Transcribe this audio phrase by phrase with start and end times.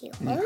[0.00, 0.36] 日本語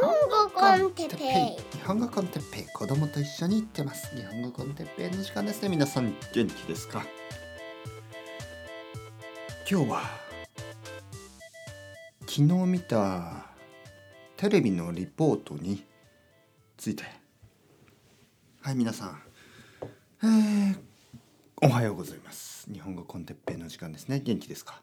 [0.54, 1.78] con テッペイ。
[1.78, 2.64] 日本語 con テッペイ。
[2.72, 4.16] 子供と一緒に行ってます。
[4.16, 5.68] 日本語 con テッペイの時間ですね。
[5.68, 7.04] 皆さん元気ですか？
[9.70, 10.00] 今日は
[12.20, 13.44] 昨日見た
[14.38, 15.84] テレビのリポートに
[16.78, 17.04] ついて。
[18.62, 19.22] はい皆さん、
[20.22, 20.78] えー、
[21.60, 22.72] おはようございます。
[22.72, 24.20] 日本語 con テッペイの時間ですね。
[24.20, 24.80] 元気ですか？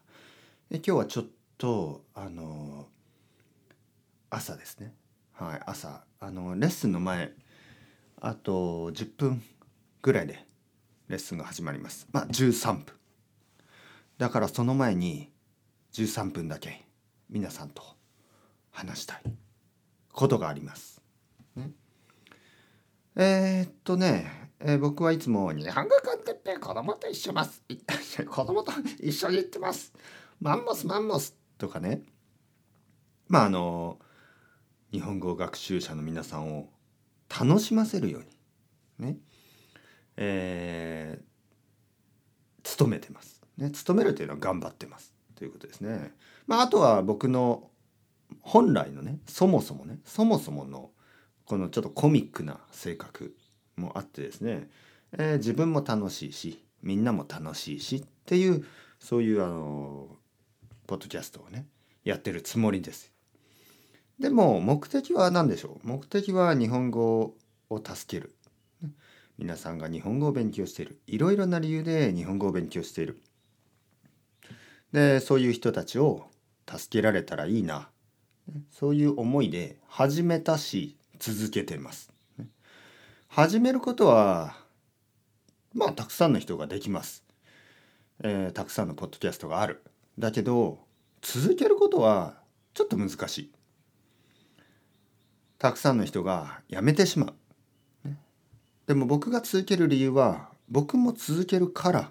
[0.70, 1.26] え今日はちょっ
[1.58, 2.79] とあの
[4.30, 4.94] 朝ですね
[5.32, 7.32] はい朝あのレッスンの前
[8.20, 9.42] あと10分
[10.02, 10.46] ぐらいで
[11.08, 12.84] レッスンが始まりますまあ13分
[14.18, 15.30] だからその前に
[15.92, 16.84] 13分だけ
[17.30, 17.82] 皆さんと
[18.70, 19.22] 話したい
[20.12, 21.00] ことがあります。
[21.56, 21.70] ね、
[23.16, 27.62] えー、っとね、えー僕はいつも日本語コンテッペ子供と一緒ます。
[28.28, 29.92] 子供と一緒に行ってます。
[30.40, 32.02] マンモスマンモスとかね。
[33.28, 33.98] まああの
[34.92, 36.68] 日本語学習者の皆さんを
[37.28, 38.22] 楽しませるよう
[39.02, 39.16] にね、
[40.16, 43.40] えー、努めてます。
[43.56, 46.12] ね、努めるというのは頑張ってますということですね。
[46.46, 47.70] まああとは僕の
[48.40, 50.90] 本来のねそもそもねそもそもの
[51.44, 53.34] このちょっとコミックな性格
[53.76, 54.68] もあってですね、
[55.12, 58.64] えー自分も楽しいしみんなも楽しいしっていう
[58.98, 60.08] そういうあの
[60.86, 61.66] ポッドキャストをね
[62.04, 63.12] やってるつもりです。
[64.20, 65.88] でも目的は何でしょう？
[65.88, 67.34] 目的は日本語
[67.70, 68.34] を助ける。
[69.38, 73.18] 皆さんが日本語を勉強しているいろいろな理由で日本語を勉強している。
[74.92, 76.26] でそういう人たちを
[76.68, 77.88] 助けられたらいいな
[78.70, 82.12] そういう思いで始めたし続けてます。
[83.28, 84.54] 始めることは
[85.72, 87.24] まあたくさんの人ができます。
[88.22, 89.82] えーたくさんのポッドキャストがある。
[90.18, 90.80] だけど
[91.22, 92.34] 続けることは
[92.74, 93.52] ちょっと難しい。
[95.60, 97.34] たくさんの人がやめてしまう。
[98.86, 102.10] でも僕が続ける理由は僕も続けるから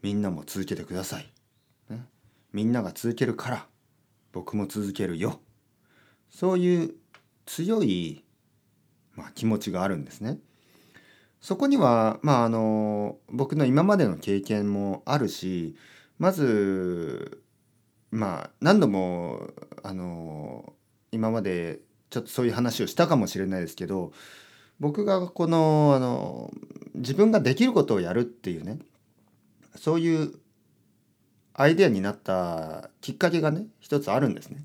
[0.00, 1.30] みんなも続けてください。
[1.90, 2.06] ね
[2.50, 3.66] みんなが続けるから
[4.32, 5.40] 僕も続けるよ。
[6.30, 6.94] そういう
[7.44, 8.24] 強い、
[9.16, 10.38] まあ、気持ちがあるんですね。
[11.42, 15.76] そこにはまああの僕の今までの経験もあるし
[16.18, 17.42] まず
[18.10, 19.50] まあ何度も
[19.82, 20.72] あの
[21.10, 21.80] 今まで
[22.12, 24.12] ちょっとそういう話をしたかもしれないですけど
[24.78, 26.52] 僕がこのあの
[26.94, 28.78] 自分ができることをやるっていうね
[29.76, 30.34] そういう
[31.54, 34.64] アイデアになったきっかけがね一つあるんですね。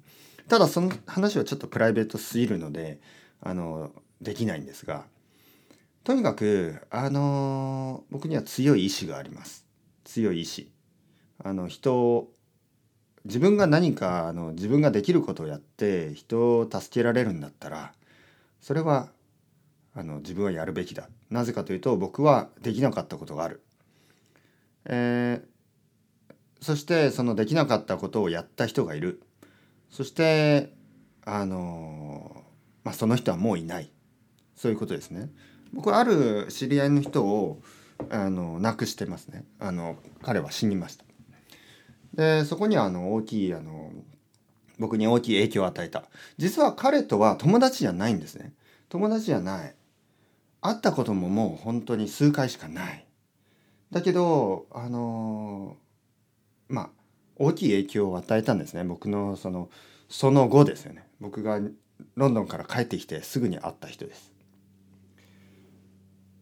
[0.50, 3.00] ただその話はちょっとプライベートすぎるので
[3.41, 3.91] あの
[4.22, 5.06] できないんですが
[6.03, 9.66] とにかくあの僕には強い意志があります。
[10.03, 10.72] 強い意志。
[11.41, 12.28] あの人
[13.27, 17.93] 自分が何かあの自分ができることをやって人を助けられるんだったら
[18.61, 19.09] それは
[19.93, 21.09] あの自分はやるべきだ。
[21.29, 23.61] なぜかというと僕はできなかったことがある、
[24.85, 25.57] えー
[26.61, 29.21] そしてそのできなかったことをやった人がいる。
[29.89, 30.73] そして
[31.23, 32.43] あの
[32.83, 33.91] まあその人はもういない。
[34.55, 35.29] そういうことですね。
[35.71, 37.61] 僕はある知り合いの人を
[38.09, 39.45] あの亡くしてますね。
[39.59, 41.06] あの彼は死にました。
[42.17, 43.91] でそこにはあの大きいあの
[44.79, 46.03] 僕に大きい影響を与えた。
[46.38, 48.53] 実は彼とは友達じゃないんですね。
[48.89, 49.75] 友達じゃない。
[50.61, 53.05] 会ったことももう本当に数回しかない。
[53.91, 55.78] だけどあの
[56.67, 56.89] まあ
[57.38, 58.84] 大きい影響を与えたんですね。
[58.84, 59.69] 僕のその
[60.09, 61.07] その後ですよね。
[61.19, 61.59] 僕が
[62.16, 64.34] ロンドンから帰ってきてすぐに会った人です。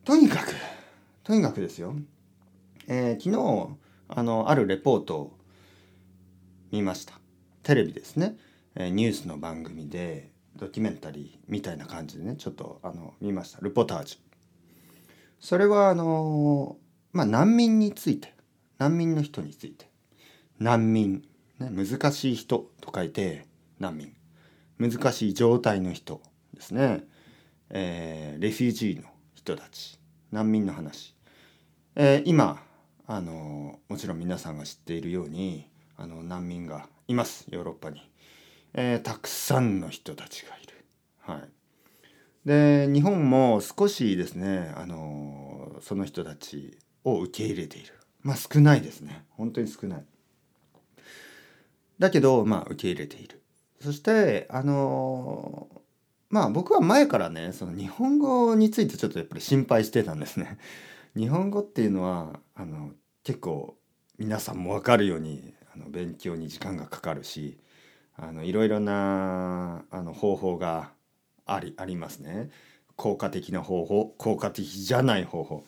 [0.05, 0.53] とにかく
[1.23, 1.95] とにかくですよ、
[2.87, 5.37] えー昨日あのあるレポートを
[6.75, 7.13] 見ました。
[7.63, 8.35] テレビですね、
[8.75, 13.59] えニュースの番組でドキュメンタリーみたいな感じでねちょっとあの見ました。
[13.61, 14.17] ルポタージュ
[15.39, 16.75] それはあの
[17.13, 18.33] まあ難民について
[18.77, 19.89] 難民の人について。
[20.59, 21.23] 難民、
[21.59, 23.45] ね、難しい人と書いて
[23.79, 24.13] 難民。
[24.77, 26.21] 難しい状態の人
[26.53, 27.03] ですね、
[27.69, 29.97] えーレフュージーの人たち。
[30.31, 31.15] 難民の話、
[31.95, 32.61] えー今
[33.07, 38.01] あのもちろん皆さんが知っているようにあの難民がいますヨーロッパに、
[38.73, 40.85] えーたくさんの人たちがいる。
[41.21, 41.49] はい。
[42.45, 47.93] で日本も少しですねあのその人たちを受け入れている。
[48.21, 49.25] まあ少ないですね。
[49.31, 50.05] 本当に少ない。
[51.99, 53.41] だけどまあ受け入れている。
[53.81, 55.67] そしてあの
[56.29, 60.57] まあ僕は前からねその日本語についてちょっとやっぱり心配してたんですね。
[61.15, 62.91] 日本語っていうのはあの
[63.23, 63.77] 結構
[64.17, 67.57] 皆さんも分かるようにあの勉強に時間がかかるし
[68.17, 70.91] あのいろいろなあの方法が
[71.45, 72.49] ありありますね。
[72.95, 75.65] 効果的な方法効果的じゃない方法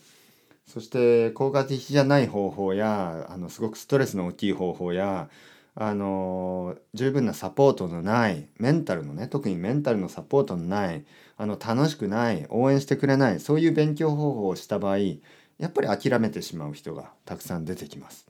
[0.66, 5.28] そして効果的じゃない方法やあのすごくストレスの大きい方法や
[5.74, 11.04] あの十分なサポートのないメンタルのね特にメンタルのサポートのない
[11.36, 18.27] あの楽しくない応援してくれないそういう勉強方法をした場合やっぱり諦めてしまう人がたくさん出てきます。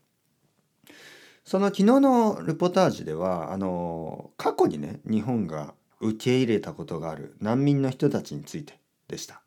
[1.49, 8.79] その昨日のルポタージュではあの過去にね日本が受け入れたことがある難民の人たちについて
[9.09, 9.41] でした。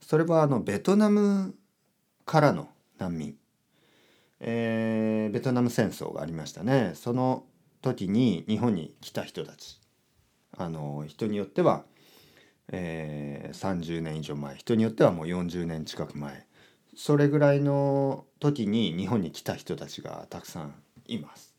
[0.00, 1.54] それはあのベトナム
[2.26, 2.68] からの
[2.98, 3.36] 難民、
[4.40, 6.94] えー、ベトナム戦争がありましたね。
[6.96, 7.44] その
[7.82, 9.80] 時に日本に来た人たち。
[10.56, 11.84] あの人によっては、
[12.72, 14.56] えー、30年以上前。
[14.56, 16.48] 人によってはもう40年近く前。
[16.96, 20.74] それぐらいの時に日本に来た人たちがたくさん
[21.08, 21.54] います。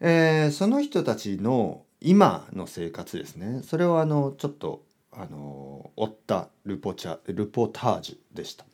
[0.00, 8.66] えー、その人たちの今の生活ですねそれをあのちょっとあの追ったルポチャルポタージュでした。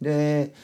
[0.00, 0.54] で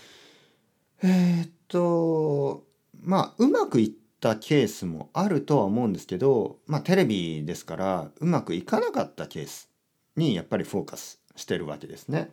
[1.02, 2.64] えー、っと
[3.02, 3.90] まあうまくいっ
[4.20, 9.68] たケースもあるとは思うんですけど、まあ、テレビですからうまくいかなかったケース
[10.16, 12.30] にやっぱりフォーカスしてるわけですね。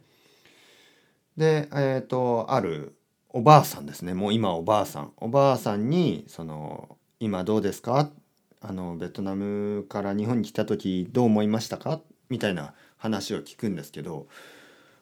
[1.36, 2.95] でえー、っとある
[3.38, 4.14] おばあさんですね。
[4.14, 5.12] もう今おばあさん。
[5.18, 8.10] おばあさんにその「今どうですか?」
[8.62, 12.00] あのベトナムから日本に来た時どう思いましたか？
[12.30, 14.28] みたいな話を聞くんですけど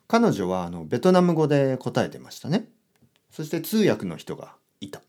[0.08, 2.68] 彼女はあのベトナム語で答えてましたね。
[3.30, 5.04] そして通訳の人がいた。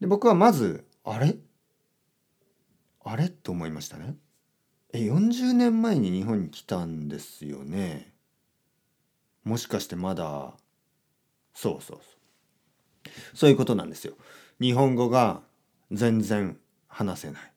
[0.00, 1.36] で僕はまずあれ？
[3.02, 3.30] あれ？
[3.30, 4.14] と思いましたね。
[4.92, 8.12] え40年前に日本に来たんですよね。
[9.42, 10.54] もしかしてまだ
[11.56, 13.36] そうそうそう。
[13.36, 14.14] そういうことなんですよ。
[14.60, 15.40] 日本語が
[15.90, 17.52] 全然話せない。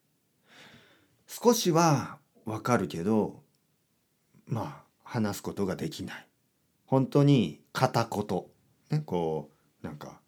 [1.28, 3.44] 少しはわかるけど
[4.48, 6.28] まあ話すことができない。
[6.86, 8.46] 本当に片言。
[8.90, 9.52] ねこ
[9.84, 10.22] うなんか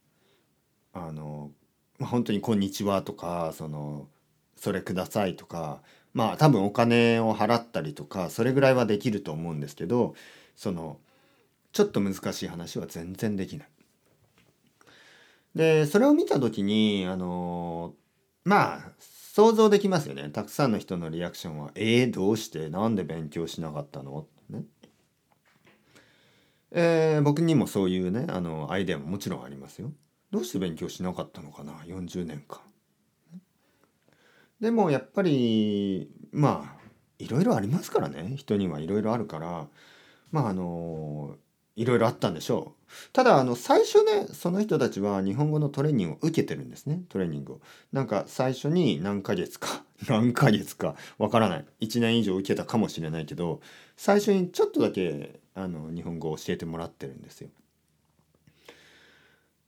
[0.93, 1.51] あの
[1.99, 4.09] 本当に「こんにちは」とかその
[4.57, 5.81] 「それください」とか
[6.13, 10.13] まあ多分お金を払ったりとかそれぐらいはできると思うんですけど
[10.55, 10.99] その
[11.71, 13.69] ちょっと難しい話は全然できない。
[15.55, 17.93] でそれを見た時にあの
[18.45, 18.91] まあ
[19.33, 22.69] 想像できますよねたくさんの人のリアクションは「えー、どうして？
[22.69, 24.63] なんで勉強しなかったの?」ね。
[26.73, 29.91] えー、僕にもそういうねあのアイデアももちろんありますよ。
[30.31, 32.61] どうして勉強しなかったのかな？40年間。
[34.61, 36.81] でもやっぱりまあ
[37.19, 39.67] いろいろありますからね人にはいろいろあるから
[40.31, 41.35] まああの
[41.81, 42.81] いろいろあったんでしょう。
[43.11, 47.61] ただあの最初ねその人たちは日本語のトレーニングを受けてるんですねトレーニングを。
[47.91, 53.61] なんか最初に何ヶ月か 何ヶ月かわからない1年以上受けたかもしれないけど
[53.97, 57.49] 最初にちょっとだけあの日本語を教えてもらってるんですよ。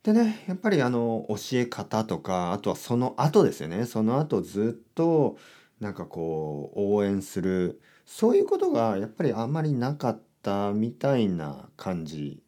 [0.03, 5.37] でねやっぱりあの教え方とかあとはその後ですよねその後ずっと
[5.79, 12.43] なんかこう応援するそういうことがやっぱりあんまりなかったったみたいな感じ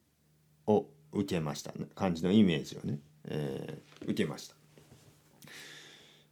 [0.68, 3.00] を受けましたね感じのイメージをね、
[3.30, 4.56] えー、受けました。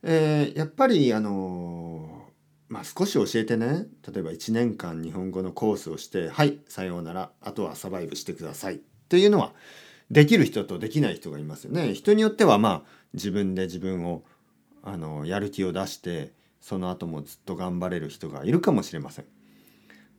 [0.06, 2.26] えー、やっぱりあの
[2.68, 9.54] まあ少し教えてね例えば1年間日本語のコースをして「はいさようならあとはサバイブしてください」というのは
[10.12, 11.94] できる人とできない人がいますよね。
[11.94, 14.24] 人によってはまあ自分で自分を
[14.82, 19.26] あのやる気を出してその後もずっと頑張れる人がいるかもしれません。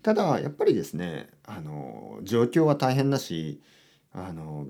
[0.05, 3.63] ただやっぱりですねあの状況は大変だし
[4.13, 4.67] あの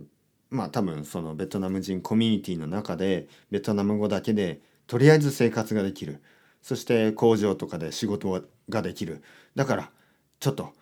[0.48, 6.22] まあ多分そのベトナム人コミュニティの中でベトナム語だけでとりあえず生活ができる。
[6.62, 9.22] そして工場とかで仕事ができる。
[9.56, 9.90] だから
[10.38, 10.72] ちょっと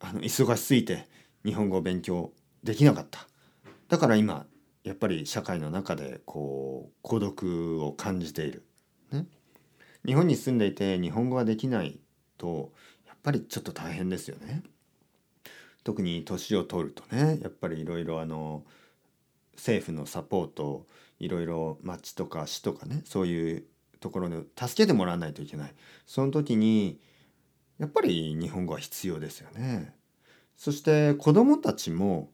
[0.00, 1.06] あの忙しすぎて
[1.44, 2.32] 日本語を勉強
[2.64, 3.28] できなかった。
[3.88, 4.44] だから今
[4.82, 8.66] やっぱり社会の中でこう孤独を感じている、
[9.12, 9.26] ね、
[10.04, 12.00] 日本に住んでいて日本語ができない
[12.38, 12.72] と
[13.22, 14.62] ぱりちょっと大変ですよね。
[15.84, 18.64] 特に年を取るとねやっぱりいろいろあの
[19.54, 20.86] 政府のサポート
[21.18, 23.64] いろいろ町とか市とかねそういう
[24.00, 25.74] ところに助けてもらわないといけない
[26.06, 27.00] その時に
[27.78, 29.94] やっぱり日本語は必要ですよね。
[30.56, 32.30] そして子どもたちも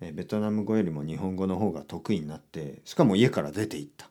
[0.00, 4.10] ベトナム語よりも日本語の方が得意になってしかも家から出ていった。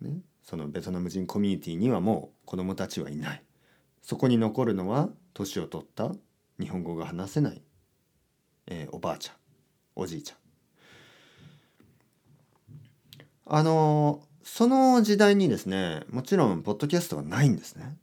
[0.00, 3.43] ね、そのベトナム人コミュニティにはもう子どもたちはいない。
[4.04, 6.12] そこに残るのは年を取った
[6.60, 7.62] 日本語が話せない、
[8.66, 9.36] えー、おばあちゃん
[9.96, 10.36] おじいちゃん。
[13.46, 17.96] あのその時代にですねもちろんポッドキャストはないんですね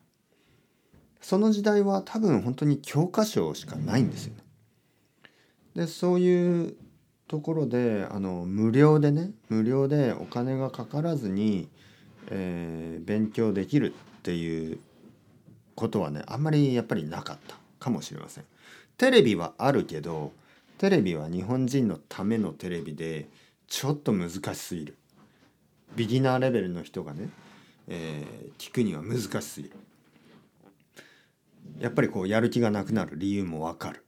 [1.20, 4.44] その時代は多分本当に教科書しかないんですよね
[5.76, 6.76] でそういう
[7.28, 11.70] ところであの無料でね無料でお金がかからずに、
[12.30, 14.80] えー、勉強できるっていう
[15.82, 18.46] ことはねあんまりやっぱりなかったかもしれません。
[18.98, 20.32] テレビはあるけど
[20.78, 23.28] テレビは日本人のためのテレビで
[23.68, 24.98] ちょっと難しすぎる。
[25.96, 27.30] ビギナーレベルの人がね、
[27.88, 29.76] えー、聞くには難しすぎる。
[31.80, 34.06] やっぱりこうやる気がなくなる理由もわかる。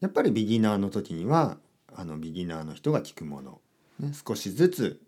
[0.00, 1.56] やっぱりビギナーの時には
[1.94, 3.60] あのビギナーの人が聞くもの、
[4.00, 5.00] ね、少しずつ、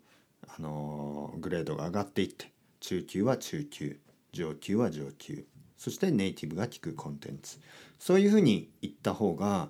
[0.46, 3.98] あのグレードが上がっていって中級は中級
[4.32, 5.44] 上級は上級
[5.76, 7.58] そしてネイティブが聞くコンテンツ。
[7.98, 9.68] そういうふうに言った方が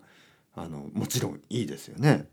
[0.54, 2.26] あのもちろんいいですよね、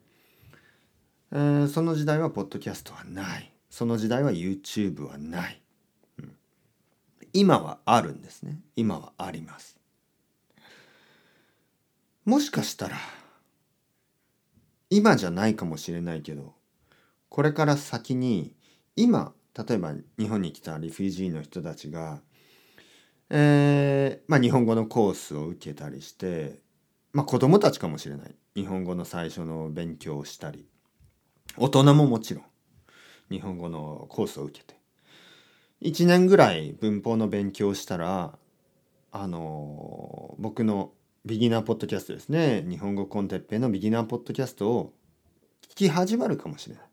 [1.32, 3.52] えー、その時代はポッドキャストはない。
[3.70, 5.62] その時代は YouTube はない、
[6.20, 6.36] うん、
[7.34, 8.60] 今はあるんですね。
[8.76, 9.78] 今はあります。
[12.26, 12.98] もしかしたら
[14.90, 16.54] 今じゃないかもしれないけど
[17.30, 18.54] これから先に
[18.96, 22.22] 今例えば日本に来たリフュージーの人たちが、
[23.30, 26.60] えーまあ、日本語のコースを受けたりして、
[27.12, 28.36] まあ、子供たちかもしれない。
[28.56, 30.68] 日本語の最初の勉強をしたり。
[31.58, 32.44] 大人ももちろん。
[33.30, 34.84] 日本語のコースを受けて。
[35.84, 38.38] 1年ぐらい文法の勉強をしたら
[39.12, 40.94] あの僕の
[41.26, 42.64] ビギナーポッドキャストですね。
[42.68, 44.94] 日本語コンテッペのビギナーポッドキャストを
[45.70, 46.84] 聞き始まるかもしれない、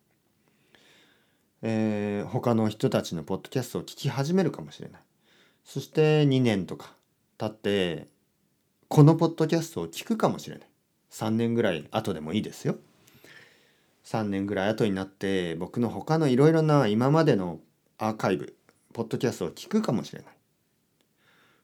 [1.62, 5.00] えー、他の人たちのポッドキャストを聞き始めるかもしれない。
[5.64, 6.94] そして2年とか
[7.38, 8.08] 経って
[8.88, 10.68] このポッドキャストを聞くかもしれない。
[11.10, 12.76] 3年ぐらい後でもいいですよ。
[14.04, 17.60] 3年ぐらい後になって僕の他のいろいろな今までの
[17.98, 18.56] アーカイブ
[18.92, 20.34] ポッドキャストを聞くかもしれない。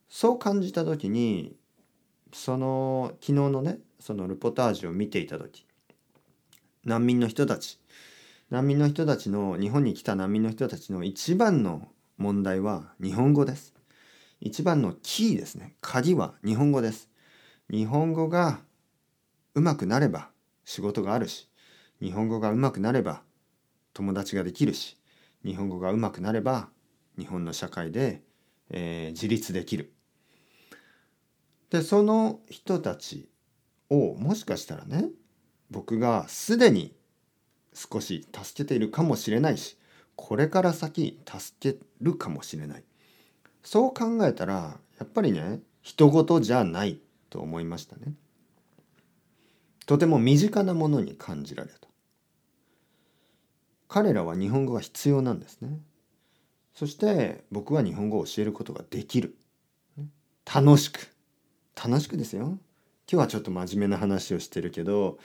[0.08, 1.56] そう感じた時に
[2.32, 5.66] その昨日のねそのルポタージュを見ていた時
[6.84, 7.80] 難民の人たち
[8.50, 11.88] 難民の人たちの日本に来た難民の人たちの一番の
[12.18, 13.75] 問題は日本語です。
[14.40, 15.76] 一番のキーですね。
[15.80, 17.08] 鍵は日本語です。
[17.70, 18.60] 日本語が
[19.54, 20.28] うまくなれば
[20.64, 21.48] 仕事があるし
[22.00, 23.22] 日本語がうまくなれば
[23.94, 24.98] 友達ができるし
[25.44, 26.68] 日本語がうまくなれば
[27.18, 28.22] 日本の社会で、
[28.70, 29.92] えー、自立できる。
[31.70, 33.28] でその人たち
[33.90, 35.08] をもしかしたらね
[35.70, 36.94] 僕がすでに
[37.74, 39.76] 少し助けているかもしれないし
[40.14, 42.84] これから先助けるかもしれない。
[43.66, 48.14] そう考えたらやっぱりね人事じゃないと思いましたね。
[49.86, 51.88] とても身近なものに感じられた。
[53.88, 55.80] 彼らは日本語が必要なんですね。
[56.74, 59.34] そして僕は日本語を教えることができる。
[60.44, 61.12] 楽しく。
[61.74, 62.46] 楽しくですよ。
[62.46, 62.58] 今
[63.08, 65.18] 日はちょっと真面目な話をしてるけど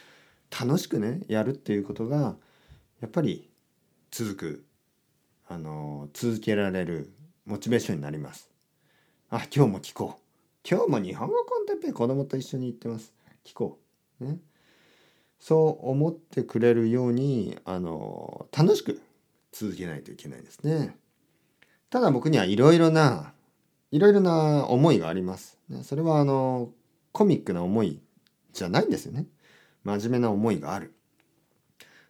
[0.49, 2.35] 楽しくねやるっていうことが
[3.01, 3.51] やっぱり
[4.09, 4.65] 続く。
[5.47, 7.11] あの続けられる
[7.45, 8.49] モチベーションになります
[9.29, 10.21] あ今日も聞こう
[10.69, 13.13] 今日も日本語コンテンペ子供と一緒に行ってます
[13.45, 13.79] 聞こ
[14.19, 14.37] うね
[15.39, 19.01] そう思ってくれるようにあの楽しく
[19.51, 20.95] 続けないといけないですね
[21.89, 23.33] ただ僕にはいろいろな
[23.91, 25.57] いろいろな思いがあります。
[25.83, 26.69] それはあの
[27.11, 27.99] コミックな思い
[28.53, 29.25] じゃないんですよね。
[29.83, 30.93] 真面目な思いがある。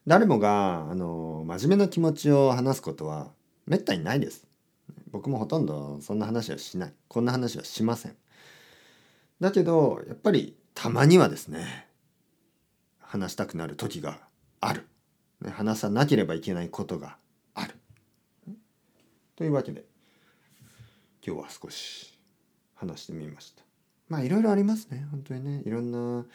[0.05, 3.31] 誰もがあの真面目な気持ちを話すことは
[3.65, 4.47] めったにないです。
[5.11, 6.93] 僕もほとんどそんな話はしない。
[7.07, 8.15] こんな話はしません。
[9.39, 11.87] だけどやっぱりたまにはですね
[12.99, 14.19] 話したくなる時が
[14.59, 14.87] ある。
[15.49, 17.17] 話さなければいけないことが
[17.55, 17.73] ある。
[19.35, 19.83] というわけで
[21.25, 22.17] 今日は少し
[22.75, 23.63] 話してみました
[24.07, 26.25] まあいろいろありますね本当にねいろんな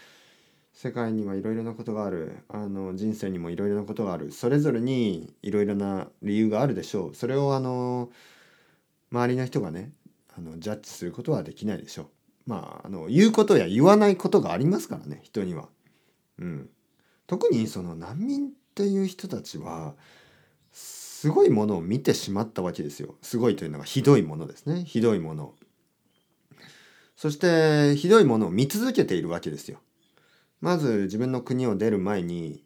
[0.73, 8.11] 世界にはいろいろなことがあるあの人生にもいろいろなことがあるそれぞれにいろいろな理由があるでしょうそれをあの
[9.11, 9.93] 周りの人がね
[10.37, 12.07] あのジャッジすることはできないでしょう
[12.47, 15.69] まああの言うことや言わないことがありますからね人には。
[16.39, 16.69] うん、
[17.27, 19.95] 特にその難民っていう人たちは
[20.71, 23.15] すごいものを見てしまったわけですよ。
[23.23, 24.85] すごいというのがひどいものですね。
[24.85, 25.55] ひどいもの。
[27.17, 29.81] そしてひどいものを見続けているわけですよ。
[30.61, 32.63] まず自分の国を出る前に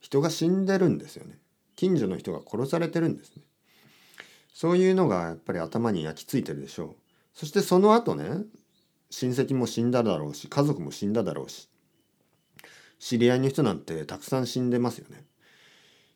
[0.00, 1.38] 人が死んでるんですよね。
[1.74, 3.42] 近所の人が殺されてるんですね。
[4.56, 6.96] そういうのがやっぱり頭に焼き付いてるでしょう。
[7.34, 8.24] そしてその後ね、
[9.10, 11.68] 親戚も死んだだろうし、家族も死んだだろうし、
[12.98, 15.24] 知り合いの人なんてたくさん死んでますよね。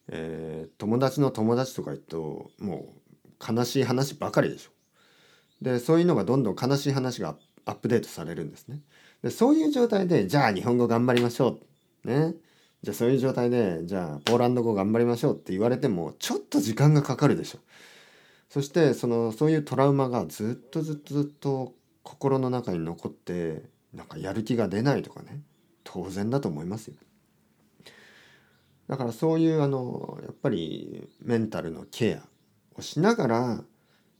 [0.08, 2.94] えー友達の友達とか言うとも
[3.38, 4.70] う悲しい話ばかりでしょ。
[5.60, 8.80] でそういうのがどんどん悲しい話がアップデートされるんですね。
[9.22, 11.58] でそういう状態でじゃあ日本語頑張りましょ
[12.06, 12.34] うね
[12.82, 17.58] じゃあそういう状態でじゃあポーランド語頑張りましょうって言われてもちょっと時間がかかるでしょ。
[18.50, 23.62] そしてそのそういうトラウマがずっとずっとずっと心の中に残って
[23.94, 25.40] なんかやる気が出ないとかね
[25.84, 26.94] 当然だと思いますよ。
[28.88, 32.26] だからそういうあのやっぱりメンタルのケア
[32.76, 33.64] をしながら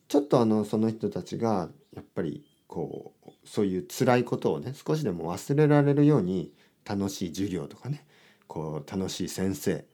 [0.06, 6.52] ちょっとあのその人たちがやっぱりこうそういう辛いことをね少しでも忘れられるように
[6.84, 8.06] 楽しい授業とかね
[8.46, 9.84] こう楽しい先生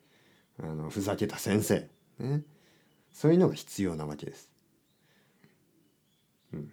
[0.62, 1.88] あのふざけた先生、
[2.18, 2.42] ね、
[3.16, 4.50] そういうのが必要なわけです。
[6.52, 6.70] うん、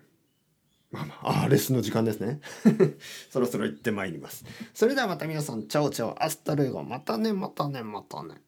[0.92, 2.42] まあまああレッスンの時間ですね。
[3.32, 4.44] そろそろ行ってまいります。
[4.74, 8.42] それではまた皆さん ciao ciao hasta luego またねまたねまたね。